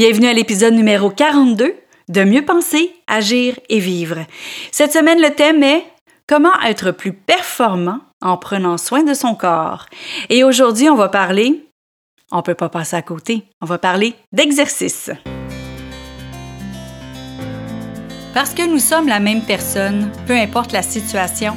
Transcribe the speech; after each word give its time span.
Bienvenue 0.00 0.28
à 0.28 0.32
l'épisode 0.32 0.72
numéro 0.72 1.10
42 1.10 1.74
de 2.08 2.24
Mieux 2.24 2.42
penser, 2.42 2.90
agir 3.06 3.60
et 3.68 3.80
vivre. 3.80 4.24
Cette 4.72 4.94
semaine, 4.94 5.20
le 5.20 5.28
thème 5.34 5.62
est 5.62 5.84
Comment 6.26 6.58
être 6.66 6.90
plus 6.90 7.12
performant 7.12 8.00
en 8.22 8.38
prenant 8.38 8.78
soin 8.78 9.02
de 9.02 9.12
son 9.12 9.34
corps. 9.34 9.84
Et 10.30 10.42
aujourd'hui, 10.42 10.88
on 10.88 10.94
va 10.94 11.10
parler, 11.10 11.68
on 12.32 12.38
ne 12.38 12.42
peut 12.42 12.54
pas 12.54 12.70
passer 12.70 12.96
à 12.96 13.02
côté, 13.02 13.42
on 13.60 13.66
va 13.66 13.76
parler 13.76 14.14
d'exercice. 14.32 15.10
Parce 18.32 18.54
que 18.54 18.66
nous 18.66 18.78
sommes 18.78 19.06
la 19.06 19.20
même 19.20 19.42
personne, 19.42 20.10
peu 20.26 20.32
importe 20.32 20.72
la 20.72 20.80
situation, 20.82 21.54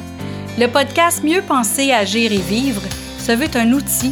le 0.60 0.68
podcast 0.68 1.24
Mieux 1.24 1.44
penser, 1.44 1.94
agir 1.94 2.34
et 2.34 2.42
vivre 2.42 2.82
se 3.20 3.32
veut 3.32 3.56
un 3.56 3.72
outil 3.72 4.12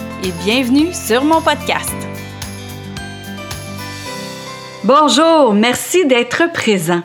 et 0.23 0.31
bienvenue 0.43 0.93
sur 0.93 1.23
mon 1.23 1.41
podcast. 1.41 1.95
Bonjour, 4.83 5.53
merci 5.53 6.05
d'être 6.05 6.51
présent. 6.51 7.01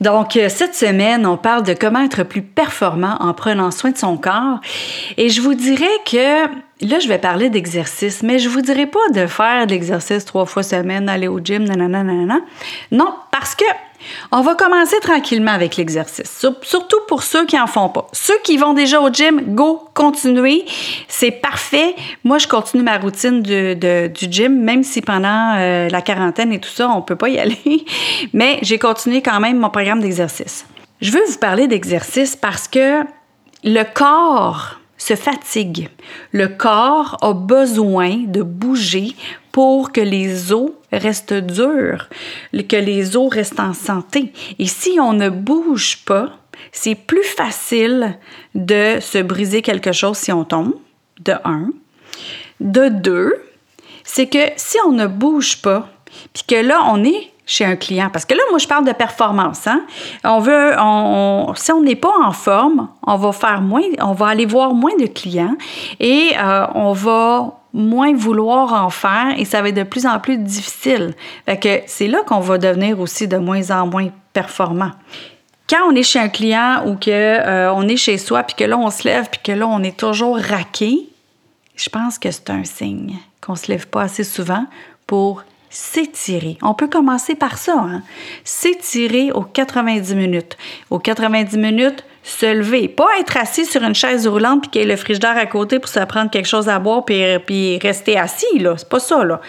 Donc, 0.00 0.36
euh, 0.36 0.48
cette 0.48 0.74
semaine, 0.74 1.24
on 1.26 1.36
parle 1.36 1.62
de 1.62 1.74
comment 1.74 2.00
être 2.00 2.24
plus 2.24 2.42
performant 2.42 3.16
en 3.20 3.32
prenant 3.32 3.70
soin 3.70 3.90
de 3.90 3.96
son 3.96 4.16
corps. 4.16 4.60
Et 5.16 5.28
je 5.28 5.40
vous 5.40 5.54
dirais 5.54 5.86
que, 6.04 6.46
là, 6.84 6.98
je 6.98 7.08
vais 7.08 7.18
parler 7.18 7.48
d'exercice, 7.48 8.22
mais 8.22 8.38
je 8.38 8.48
vous 8.48 8.60
dirais 8.60 8.86
pas 8.86 9.08
de 9.14 9.26
faire 9.26 9.66
l'exercice 9.66 10.24
trois 10.24 10.46
fois 10.46 10.62
semaine, 10.62 11.08
aller 11.08 11.28
au 11.28 11.38
gym, 11.38 11.64
nanana, 11.64 12.02
nanana. 12.02 12.40
Non, 12.90 13.14
parce 13.30 13.54
que 13.54 13.64
on 14.32 14.40
va 14.40 14.54
commencer 14.54 14.96
tranquillement 15.00 15.52
avec 15.52 15.76
l'exercice, 15.76 16.44
surtout 16.62 17.00
pour 17.08 17.22
ceux 17.22 17.46
qui 17.46 17.58
en 17.58 17.66
font 17.66 17.88
pas. 17.88 18.06
Ceux 18.12 18.38
qui 18.44 18.56
vont 18.56 18.74
déjà 18.74 19.00
au 19.00 19.10
gym, 19.10 19.54
go, 19.54 19.88
continuez, 19.94 20.64
c'est 21.08 21.30
parfait. 21.30 21.94
Moi, 22.24 22.38
je 22.38 22.48
continue 22.48 22.82
ma 22.82 22.98
routine 22.98 23.42
du 23.42 24.26
gym, 24.30 24.60
même 24.62 24.82
si 24.82 25.00
pendant 25.00 25.56
euh, 25.56 25.88
la 25.88 26.02
quarantaine 26.02 26.52
et 26.52 26.60
tout 26.60 26.70
ça, 26.70 26.88
on 26.88 27.02
peut 27.02 27.16
pas 27.16 27.28
y 27.28 27.38
aller, 27.38 27.84
mais 28.32 28.58
j'ai 28.62 28.78
continué 28.78 29.22
quand 29.22 29.40
même 29.40 29.58
mon 29.58 29.70
programme 29.70 30.00
d'exercice. 30.00 30.66
Je 31.00 31.12
veux 31.12 31.24
vous 31.28 31.38
parler 31.38 31.68
d'exercice 31.68 32.34
parce 32.34 32.66
que 32.66 33.02
le 33.64 33.82
corps 33.94 34.78
se 34.98 35.14
fatigue. 35.14 35.88
Le 36.32 36.48
corps 36.48 37.16
a 37.22 37.32
besoin 37.32 38.24
de 38.26 38.42
bouger 38.42 39.14
pour 39.52 39.92
que 39.92 40.00
les 40.00 40.52
os 40.52 40.72
restent 40.92 41.32
durs, 41.32 42.08
que 42.52 42.76
les 42.76 43.16
os 43.16 43.32
restent 43.32 43.60
en 43.60 43.72
santé. 43.72 44.32
Et 44.58 44.66
si 44.66 44.98
on 45.00 45.14
ne 45.14 45.30
bouge 45.30 46.04
pas, 46.04 46.38
c'est 46.72 46.96
plus 46.96 47.24
facile 47.24 48.18
de 48.54 48.98
se 49.00 49.18
briser 49.18 49.62
quelque 49.62 49.92
chose 49.92 50.18
si 50.18 50.32
on 50.32 50.44
tombe, 50.44 50.74
de 51.20 51.34
un. 51.44 51.70
De 52.60 52.88
deux, 52.88 53.34
c'est 54.04 54.26
que 54.26 54.50
si 54.56 54.76
on 54.86 54.92
ne 54.92 55.06
bouge 55.06 55.62
pas, 55.62 55.88
puis 56.32 56.42
que 56.46 56.56
là, 56.56 56.82
on 56.86 57.04
est 57.04 57.30
chez 57.48 57.64
un 57.64 57.74
client. 57.74 58.10
Parce 58.12 58.26
que 58.26 58.34
là, 58.34 58.42
moi, 58.50 58.58
je 58.58 58.68
parle 58.68 58.84
de 58.84 58.92
performance. 58.92 59.66
Hein? 59.66 59.82
On 60.22 60.38
veut, 60.38 60.72
si 61.56 61.72
on 61.72 61.80
n'est 61.82 61.96
pas 61.96 62.12
en 62.22 62.30
forme, 62.30 62.88
on 63.04 63.16
va 63.16 63.32
faire 63.32 63.62
moins, 63.62 63.82
on 64.00 64.12
va 64.12 64.26
aller 64.28 64.46
voir 64.46 64.74
moins 64.74 64.94
de 65.00 65.06
clients 65.06 65.56
et 65.98 66.32
euh, 66.38 66.66
on 66.74 66.92
va 66.92 67.54
moins 67.72 68.14
vouloir 68.14 68.72
en 68.74 68.90
faire 68.90 69.34
et 69.36 69.44
ça 69.44 69.62
va 69.62 69.70
être 69.70 69.76
de 69.76 69.82
plus 69.82 70.06
en 70.06 70.20
plus 70.20 70.36
difficile. 70.36 71.14
Fait 71.46 71.58
que 71.58 71.80
c'est 71.86 72.06
là 72.06 72.18
qu'on 72.26 72.40
va 72.40 72.58
devenir 72.58 73.00
aussi 73.00 73.26
de 73.26 73.38
moins 73.38 73.70
en 73.70 73.86
moins 73.86 74.08
performant. 74.32 74.90
Quand 75.70 75.90
on 75.90 75.94
est 75.94 76.02
chez 76.02 76.18
un 76.18 76.28
client 76.28 76.82
ou 76.86 76.96
que 76.96 77.10
euh, 77.10 77.72
on 77.72 77.88
est 77.88 77.96
chez 77.96 78.18
soi 78.18 78.42
puis 78.42 78.56
que 78.56 78.64
là 78.64 78.78
on 78.78 78.90
se 78.90 79.04
lève 79.04 79.28
puis 79.30 79.40
que 79.42 79.52
là 79.52 79.66
on 79.66 79.82
est 79.82 79.96
toujours 79.96 80.38
raqué, 80.38 81.08
je 81.76 81.88
pense 81.88 82.18
que 82.18 82.30
c'est 82.30 82.50
un 82.50 82.64
signe 82.64 83.16
qu'on 83.40 83.54
se 83.54 83.70
lève 83.70 83.86
pas 83.86 84.02
assez 84.02 84.24
souvent 84.24 84.64
pour 85.06 85.44
s'étirer. 85.70 86.56
On 86.62 86.74
peut 86.74 86.88
commencer 86.88 87.34
par 87.34 87.58
ça, 87.58 87.74
hein? 87.78 88.02
s'étirer 88.44 89.32
aux 89.32 89.42
90 89.42 90.14
minutes. 90.14 90.56
Aux 90.90 90.98
90 90.98 91.56
minutes, 91.56 92.04
se 92.22 92.46
lever. 92.46 92.88
Pas 92.88 93.06
être 93.20 93.36
assis 93.36 93.64
sur 93.64 93.82
une 93.82 93.94
chaise 93.94 94.26
roulante 94.26 94.62
puis 94.62 94.70
qu'il 94.70 94.80
y 94.82 94.84
ait 94.84 94.88
le 94.88 94.96
frigidaire 94.96 95.36
à 95.36 95.46
côté 95.46 95.78
pour 95.78 95.88
se 95.88 96.00
prendre 96.00 96.30
quelque 96.30 96.46
chose 96.46 96.68
à 96.68 96.78
boire 96.78 97.04
puis, 97.04 97.22
puis 97.46 97.78
rester 97.78 98.18
assis, 98.18 98.58
là. 98.58 98.74
C'est 98.76 98.88
pas 98.88 99.00
ça. 99.00 99.40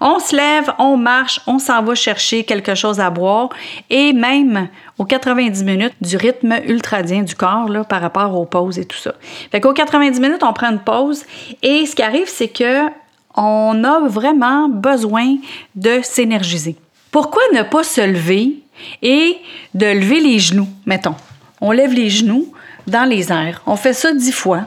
On 0.00 0.18
se 0.18 0.34
lève, 0.34 0.72
on 0.78 0.96
marche, 0.96 1.40
on 1.46 1.58
s'en 1.58 1.82
va 1.82 1.94
chercher 1.94 2.44
quelque 2.44 2.74
chose 2.74 3.00
à 3.00 3.10
boire 3.10 3.50
et 3.90 4.12
même 4.12 4.68
aux 4.98 5.04
90 5.04 5.64
minutes 5.64 5.94
du 6.00 6.16
rythme 6.16 6.58
ultradien 6.66 7.22
du 7.22 7.34
corps, 7.34 7.68
là, 7.68 7.84
par 7.84 8.00
rapport 8.00 8.34
aux 8.34 8.46
pauses 8.46 8.78
et 8.78 8.84
tout 8.84 8.96
ça. 8.96 9.14
Fait 9.50 9.60
qu'aux 9.60 9.74
90 9.74 10.20
minutes, 10.20 10.42
on 10.42 10.52
prend 10.52 10.70
une 10.70 10.80
pause 10.80 11.24
et 11.62 11.86
ce 11.86 11.94
qui 11.94 12.02
arrive, 12.02 12.28
c'est 12.28 12.48
que 12.48 12.88
on 13.36 13.84
a 13.84 14.00
vraiment 14.08 14.68
besoin 14.68 15.36
de 15.74 16.00
s'énergiser. 16.02 16.76
Pourquoi 17.10 17.42
ne 17.52 17.62
pas 17.62 17.82
se 17.82 18.00
lever 18.00 18.56
et 19.02 19.38
de 19.74 19.86
lever 19.86 20.20
les 20.20 20.38
genoux, 20.38 20.68
mettons? 20.86 21.14
On 21.60 21.70
lève 21.70 21.92
les 21.92 22.10
genoux 22.10 22.52
dans 22.86 23.08
les 23.08 23.30
airs. 23.30 23.62
On 23.66 23.76
fait 23.76 23.92
ça 23.92 24.12
dix 24.12 24.32
fois. 24.32 24.62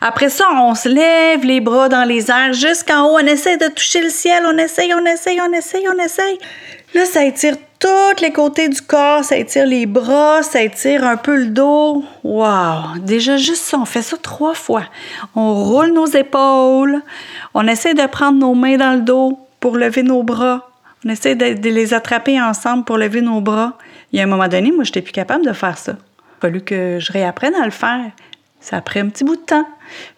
Après 0.00 0.28
ça, 0.28 0.46
on 0.52 0.74
se 0.74 0.88
lève 0.88 1.44
les 1.44 1.60
bras 1.60 1.88
dans 1.88 2.04
les 2.04 2.30
airs 2.30 2.52
jusqu'en 2.52 3.04
haut. 3.04 3.16
On 3.20 3.26
essaie 3.26 3.56
de 3.56 3.68
toucher 3.68 4.02
le 4.02 4.10
ciel. 4.10 4.44
On 4.46 4.58
essaye, 4.58 4.92
on 4.94 5.04
essaye, 5.04 5.40
on 5.40 5.52
essaye, 5.52 5.86
on 5.88 6.02
essaye. 6.02 6.38
Là, 6.94 7.04
ça 7.04 7.24
étire 7.24 7.54
tous 7.78 8.22
les 8.22 8.32
côtés 8.32 8.68
du 8.68 8.80
corps. 8.80 9.24
Ça 9.24 9.36
étire 9.36 9.66
les 9.66 9.86
bras, 9.86 10.42
ça 10.42 10.62
étire 10.62 11.04
un 11.04 11.16
peu 11.16 11.36
le 11.36 11.46
dos. 11.46 12.04
Wow! 12.24 12.98
Déjà, 13.00 13.36
juste 13.36 13.64
ça, 13.64 13.78
on 13.78 13.84
fait 13.84 14.02
ça 14.02 14.16
trois 14.16 14.54
fois. 14.54 14.84
On 15.34 15.54
roule 15.54 15.92
nos 15.92 16.06
épaules. 16.06 17.00
On 17.54 17.66
essaie 17.66 17.94
de 17.94 18.06
prendre 18.06 18.38
nos 18.38 18.54
mains 18.54 18.76
dans 18.76 18.94
le 18.94 19.02
dos 19.02 19.38
pour 19.60 19.76
lever 19.76 20.02
nos 20.02 20.22
bras. 20.22 20.68
On 21.04 21.08
essaie 21.10 21.34
de, 21.34 21.68
les 21.68 21.94
attraper 21.94 22.40
ensemble 22.40 22.84
pour 22.84 22.98
lever 22.98 23.20
nos 23.20 23.40
bras. 23.40 23.74
Il 24.12 24.18
y 24.18 24.20
a 24.20 24.24
un 24.24 24.28
moment 24.28 24.48
donné, 24.48 24.72
moi, 24.72 24.84
je 24.84 24.90
n'étais 24.90 25.02
plus 25.02 25.12
capable 25.12 25.44
de 25.44 25.52
faire 25.52 25.78
ça. 25.78 25.92
Il 25.92 25.94
a 25.94 26.40
fallu 26.40 26.60
que 26.62 26.98
je 26.98 27.12
réapprenne 27.12 27.54
à 27.54 27.64
le 27.64 27.70
faire. 27.70 28.10
Ça 28.60 28.80
pris 28.80 29.00
un 29.00 29.08
petit 29.08 29.24
bout 29.24 29.36
de 29.36 29.40
temps. 29.40 29.66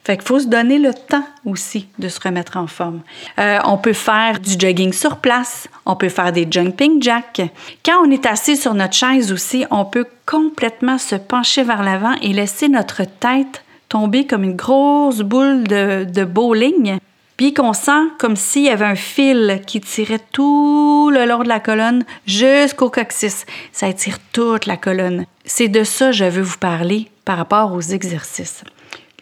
Fait 0.05 0.17
qu'il 0.17 0.27
faut 0.27 0.41
se 0.41 0.47
donner 0.47 0.79
le 0.79 0.93
temps 0.95 1.25
aussi 1.45 1.87
de 1.99 2.09
se 2.09 2.19
remettre 2.21 2.57
en 2.57 2.67
forme. 2.67 3.03
Euh, 3.39 3.59
on 3.65 3.77
peut 3.79 3.93
faire 3.93 4.41
du 4.41 4.59
jogging 4.59 4.93
sur 4.93 5.19
place. 5.19 5.69
On 5.87 5.95
peut 5.95 6.09
faire 6.09 6.33
des 6.33 6.47
jumping 6.51 7.03
jacks. 7.03 7.43
Quand 7.85 8.05
on 8.05 8.11
est 8.11 8.27
assis 8.27 8.57
sur 8.57 8.75
notre 8.75 8.95
chaise 8.95 9.31
aussi, 9.31 9.65
on 9.71 9.85
peut 9.85 10.07
complètement 10.27 10.99
se 10.99 11.17
pencher 11.17 11.63
vers 11.63 11.83
l'avant 11.83 12.15
et 12.23 12.33
laisser 12.33 12.69
notre 12.69 13.05
tête 13.05 13.63
tomber 13.89 14.27
comme 14.27 14.45
une 14.45 14.57
grosse 14.57 15.21
boule 15.21 15.65
de 15.65 16.25
bowling 16.25 16.99
puis 17.41 17.55
qu'on 17.55 17.73
sent 17.73 18.11
comme 18.19 18.37
s'il 18.37 18.65
y 18.65 18.69
avait 18.69 18.85
un 18.85 18.95
fil 18.95 19.63
qui 19.67 19.81
tirait 19.81 20.21
tout 20.31 21.09
le 21.11 21.25
long 21.25 21.43
de 21.43 21.49
la 21.49 21.59
colonne 21.59 22.05
jusqu'au 22.27 22.91
coccyx. 22.91 23.47
Ça 23.73 23.89
étire 23.89 24.19
toute 24.35 24.67
la 24.67 24.77
colonne. 24.77 25.25
C'est 25.47 25.69
de 25.69 25.83
ça 25.83 26.09
que 26.09 26.13
je 26.13 26.27
veux 26.27 26.43
vous 26.43 26.59
parler 26.59 27.09
par 27.25 27.39
rapport 27.39 27.73
aux 27.73 27.81
exercices. 27.81 28.63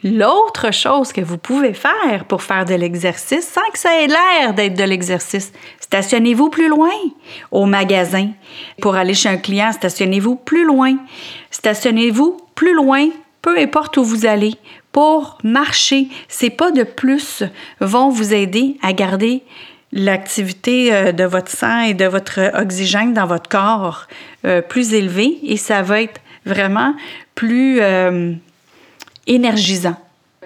L'autre 0.03 0.73
chose 0.73 1.13
que 1.13 1.21
vous 1.21 1.39
pouvez 1.39 1.75
faire 1.75 2.25
pour 2.27 2.43
faire 2.43 2.65
de 2.65 2.75
l'exercice 2.75 3.47
sans 3.47 3.71
que 3.73 3.79
ça 3.79 4.03
ait 4.03 4.09
l'air 4.09 4.53
d'être 4.53 4.75
de 4.75 4.83
l'exercice, 4.83 5.53
stationnez-vous 5.79 6.51
plus 6.51 6.69
loin 6.69 6.91
au 7.53 7.67
magasin. 7.67 8.31
Pour 8.83 8.97
aller 8.97 9.15
chez 9.15 9.29
un 9.29 9.37
client, 9.37 9.71
stationnez-vous 9.71 10.35
plus 10.35 10.65
loin. 10.65 10.97
Stationnez-vous 11.53 12.37
plus 12.57 12.75
loin, 12.75 13.11
peu 13.43 13.59
importe 13.59 13.97
où 13.97 14.05
vous 14.05 14.27
allez 14.27 14.55
pour 14.93 15.39
marcher. 15.45 16.09
C'est 16.29 16.51
pas 16.51 16.71
de 16.71 16.83
plus 16.83 17.43
vont 17.81 18.09
vous 18.11 18.35
aider 18.35 18.77
à 18.83 18.93
garder 18.93 19.43
l'activité 19.93 20.93
euh, 20.93 21.13
de 21.13 21.25
votre 21.25 21.51
sang 21.51 21.81
et 21.81 21.95
de 21.95 22.05
votre 22.05 22.41
oxygène 22.55 23.15
dans 23.15 23.27
votre 23.27 23.49
corps 23.49 24.07
euh, 24.45 24.61
plus 24.61 24.93
élevée 24.93 25.39
et 25.43 25.57
ça 25.57 25.83
va 25.83 26.03
être 26.03 26.21
vraiment 26.45 26.95
plus 27.35 27.81
euh, 27.81 28.33
énergisant. 29.27 29.97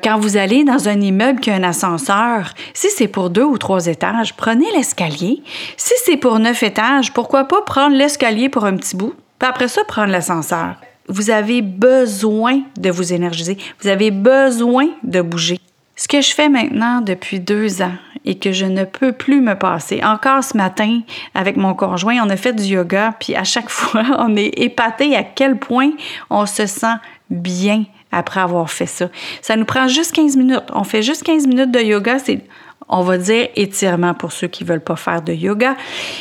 Quand 0.03 0.19
vous 0.19 0.37
allez 0.37 0.65
dans 0.65 0.89
un 0.89 1.01
immeuble 1.01 1.39
qui 1.39 1.51
a 1.51 1.55
un 1.55 1.63
ascenseur, 1.63 2.55
si 2.75 2.89
c'est 2.91 3.07
pour 3.07 3.31
deux 3.31 3.45
ou 3.45 3.57
trois 3.57 3.87
étages, 3.87 4.35
prenez 4.37 4.67
l'escalier. 4.75 5.43
Si 5.77 5.95
c'est 6.05 6.17
pour 6.17 6.41
neuf 6.41 6.65
étages, 6.65 7.13
pourquoi 7.13 7.45
pas 7.45 7.63
prendre 7.63 7.97
l'escalier 7.97 8.49
pour 8.49 8.65
un 8.65 8.77
petit 8.77 8.97
bout, 8.97 9.15
puis 9.39 9.49
après 9.49 9.69
ça, 9.69 9.85
prendre 9.85 10.11
l'ascenseur. 10.11 10.75
Vous 11.09 11.31
avez 11.31 11.63
besoin 11.63 12.63
de 12.79 12.91
vous 12.91 13.13
énergiser. 13.13 13.59
Vous 13.81 13.89
avez 13.89 14.11
besoin 14.11 14.89
de 15.03 15.21
bouger. 15.21 15.59
Ce 15.97 16.09
que 16.09 16.21
je 16.21 16.35
fais 16.35 16.49
maintenant 16.49 17.01
depuis 17.01 17.41
deux 17.41 17.83
ans 17.83 17.93
et 18.25 18.39
que 18.39 18.53
je 18.53 18.67
ne 18.67 18.85
peux 18.85 19.13
plus 19.13 19.41
me 19.41 19.55
passer. 19.55 20.01
Encore 20.05 20.45
ce 20.45 20.57
matin, 20.57 21.01
avec 21.35 21.57
mon 21.57 21.75
conjoint, 21.75 22.17
on 22.25 22.31
a 22.31 22.37
fait 22.37 22.53
du 22.53 22.65
yoga, 22.65 23.15
puis 23.19 23.35
à 23.35 23.45
chaque 23.45 23.69
fois, 23.71 24.05
on 24.19 24.37
est 24.37 24.59
épaté 24.59 25.17
à 25.17 25.23
quel 25.23 25.59
point 25.59 25.91
on 26.31 26.47
se 26.47 26.67
sent 26.67 26.95
bien 27.31 27.85
après 28.13 28.41
avoir 28.41 28.71
fait 28.71 28.87
ça. 28.87 29.09
Ça 29.41 29.57
nous 29.57 29.65
prend 29.65 29.89
juste 29.89 30.13
15 30.13 30.37
minutes. 30.37 30.65
On 30.73 30.85
fait 30.85 31.03
juste 31.03 31.23
15 31.25 31.47
minutes 31.47 31.73
de 31.73 31.81
yoga. 31.81 32.19
C'est, 32.19 32.41
on 32.89 33.03
va 33.03 33.17
dire, 33.19 33.49
étirement 33.57 34.15
pour 34.15 34.33
ceux 34.33 34.49
qui 34.49 34.65
ne 34.65 34.69
veulent 34.69 34.85
pas 34.85 34.97
faire 34.97 35.23
de 35.23 35.33
yoga. 35.33 35.77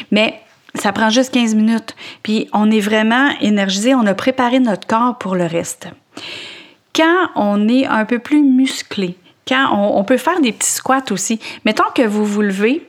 Mais 0.10 0.42
ça 0.75 0.91
prend 0.91 1.09
juste 1.09 1.33
15 1.33 1.56
minutes. 1.56 1.95
Puis 2.23 2.47
on 2.53 2.71
est 2.71 2.79
vraiment 2.79 3.29
énergisé. 3.41 3.94
On 3.95 4.06
a 4.06 4.13
préparé 4.13 4.59
notre 4.59 4.88
corps 4.88 5.18
pour 5.18 5.35
le 5.35 5.45
reste. 5.45 5.88
Quand 6.95 7.29
on 7.35 7.68
est 7.68 7.85
un 7.85 8.06
peu 8.06 8.19
plus 8.19 8.41
musclé, 8.41 9.18
quand 9.47 9.69
on, 9.73 10.03
peut 10.03 10.18
faire 10.18 10.39
des 10.39 10.51
petits 10.51 10.71
squats 10.71 11.12
aussi. 11.12 11.39
Mettons 11.65 11.89
que 11.94 12.03
vous 12.03 12.25
vous 12.25 12.41
levez, 12.41 12.88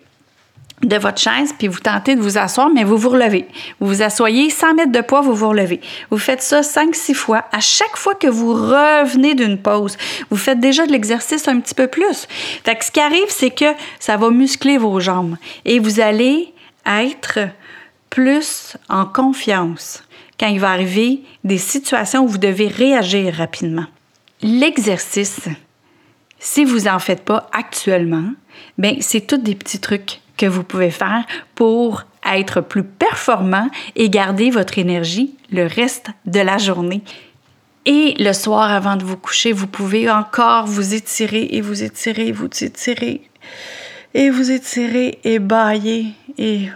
de 0.82 0.96
votre 0.96 1.20
chaise, 1.20 1.54
puis 1.56 1.68
vous 1.68 1.78
tentez 1.78 2.16
de 2.16 2.20
vous 2.20 2.38
asseoir, 2.38 2.68
mais 2.68 2.84
vous 2.84 2.96
vous 2.96 3.10
relevez. 3.10 3.46
Vous 3.80 3.86
vous 3.86 4.02
asseyez 4.02 4.50
100 4.50 4.74
mètres 4.74 4.92
de 4.92 5.00
poids, 5.00 5.20
vous 5.20 5.34
vous 5.34 5.48
relevez. 5.48 5.80
Vous 6.10 6.18
faites 6.18 6.42
ça 6.42 6.60
5-6 6.60 7.14
fois. 7.14 7.44
À 7.52 7.60
chaque 7.60 7.96
fois 7.96 8.14
que 8.14 8.26
vous 8.26 8.52
revenez 8.52 9.34
d'une 9.34 9.58
pause, 9.58 9.96
vous 10.30 10.36
faites 10.36 10.58
déjà 10.58 10.86
de 10.86 10.92
l'exercice 10.92 11.46
un 11.46 11.60
petit 11.60 11.74
peu 11.74 11.86
plus. 11.86 12.26
Fait 12.64 12.74
que 12.74 12.84
ce 12.84 12.90
qui 12.90 13.00
arrive, 13.00 13.28
c'est 13.28 13.50
que 13.50 13.72
ça 14.00 14.16
va 14.16 14.30
muscler 14.30 14.76
vos 14.76 14.98
jambes 14.98 15.36
et 15.64 15.78
vous 15.78 16.00
allez 16.00 16.52
être 16.84 17.38
plus 18.12 18.76
en 18.90 19.06
confiance 19.06 20.04
quand 20.38 20.48
il 20.48 20.60
va 20.60 20.70
arriver 20.70 21.22
des 21.44 21.56
situations 21.56 22.24
où 22.24 22.28
vous 22.28 22.36
devez 22.36 22.68
réagir 22.68 23.32
rapidement. 23.32 23.86
L'exercice, 24.42 25.48
si 26.38 26.66
vous 26.66 26.80
n'en 26.80 26.98
faites 26.98 27.24
pas 27.24 27.48
actuellement, 27.52 28.32
ben 28.76 28.96
c'est 29.00 29.26
tous 29.26 29.38
des 29.38 29.54
petits 29.54 29.80
trucs 29.80 30.20
que 30.36 30.44
vous 30.44 30.62
pouvez 30.62 30.90
faire 30.90 31.24
pour 31.54 32.02
être 32.30 32.60
plus 32.60 32.84
performant 32.84 33.70
et 33.96 34.10
garder 34.10 34.50
votre 34.50 34.78
énergie 34.78 35.34
le 35.50 35.66
reste 35.66 36.08
de 36.26 36.40
la 36.40 36.58
journée. 36.58 37.00
Et 37.86 38.14
le 38.18 38.34
soir, 38.34 38.70
avant 38.70 38.96
de 38.96 39.04
vous 39.04 39.16
coucher, 39.16 39.52
vous 39.52 39.66
pouvez 39.66 40.10
encore 40.10 40.66
vous 40.66 40.92
étirer 40.92 41.48
et 41.52 41.62
vous 41.62 41.82
étirer, 41.82 42.30
vous 42.30 42.44
étirer 42.62 43.22
et 44.12 44.28
vous 44.28 44.50
étirer 44.50 45.18
et 45.24 45.38
bailler. 45.38 46.08
Et 46.36 46.68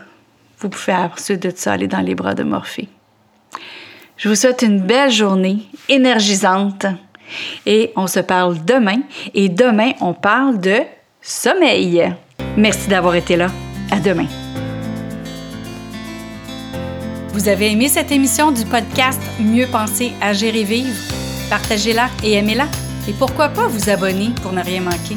vous 0.58 0.68
pouvez 0.68 0.94
ensuite 0.94 1.42
de 1.42 1.52
ça 1.54 1.72
aller 1.72 1.86
dans 1.86 2.00
les 2.00 2.14
bras 2.14 2.34
de 2.34 2.42
Morphée. 2.42 2.88
Je 4.16 4.28
vous 4.28 4.34
souhaite 4.34 4.62
une 4.62 4.80
belle 4.80 5.10
journée 5.10 5.58
énergisante 5.88 6.86
et 7.66 7.92
on 7.96 8.06
se 8.06 8.20
parle 8.20 8.64
demain. 8.64 9.00
Et 9.34 9.48
demain, 9.48 9.92
on 10.00 10.14
parle 10.14 10.60
de 10.60 10.78
sommeil. 11.20 12.14
Merci 12.56 12.88
d'avoir 12.88 13.14
été 13.14 13.36
là. 13.36 13.48
À 13.90 14.00
demain. 14.00 14.26
Vous 17.32 17.48
avez 17.48 17.70
aimé 17.70 17.88
cette 17.88 18.10
émission 18.10 18.50
du 18.50 18.64
podcast 18.64 19.20
Mieux 19.38 19.66
penser, 19.66 20.12
agir 20.20 20.56
et 20.56 20.64
vivre? 20.64 20.96
Partagez-la 21.50 22.08
et 22.24 22.32
aimez-la. 22.32 22.66
Et 23.08 23.12
pourquoi 23.12 23.48
pas 23.50 23.68
vous 23.68 23.90
abonner 23.90 24.30
pour 24.42 24.52
ne 24.52 24.62
rien 24.62 24.80
manquer? 24.80 25.16